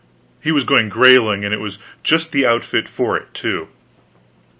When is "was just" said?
1.59-2.31